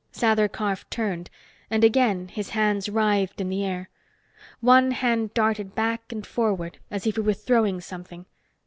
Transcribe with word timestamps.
Sather 0.11 0.51
Karf 0.51 0.89
turned, 0.89 1.29
and 1.69 1.83
again 1.83 2.27
his 2.27 2.49
hands 2.49 2.89
writhed 2.89 3.39
in 3.39 3.49
the 3.49 3.63
air. 3.63 3.87
One 4.59 4.89
hand 4.89 5.31
darted 5.35 5.75
back 5.75 6.11
and 6.11 6.25
forward, 6.25 6.79
as 6.89 7.05
if 7.05 7.17
he 7.17 7.21
were 7.21 7.33
throwing 7.33 7.79
something. 7.81 8.25